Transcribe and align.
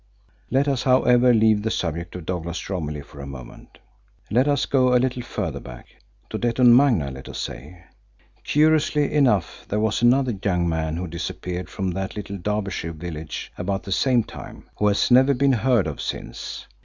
Let 0.49 0.67
us, 0.67 0.81
however, 0.81 1.31
leave 1.31 1.61
the 1.61 1.69
subject 1.69 2.15
of 2.15 2.25
Douglas 2.25 2.67
Romilly 2.71 3.03
for 3.03 3.19
a 3.21 3.27
moment. 3.27 3.77
Let 4.31 4.47
us 4.47 4.65
go 4.65 4.95
a 4.95 4.97
little 4.97 5.21
further 5.21 5.59
back 5.59 5.89
to 6.31 6.39
Detton 6.39 6.75
Magna, 6.75 7.11
let 7.11 7.29
us 7.29 7.37
say. 7.37 7.83
Curiously 8.43 9.13
enough, 9.13 9.67
there 9.69 9.79
was 9.79 10.01
another 10.01 10.33
young 10.43 10.67
man 10.67 10.97
who 10.97 11.05
disappeared 11.07 11.69
from 11.69 11.91
that 11.91 12.15
little 12.15 12.37
Derbyshire 12.39 12.93
village 12.93 13.51
about 13.59 13.83
the 13.83 13.91
same 13.91 14.23
time, 14.23 14.71
who 14.79 14.87
has 14.87 15.11
never 15.11 15.35
been 15.35 15.53
heard 15.53 15.85
of 15.85 16.01
since. 16.01 16.65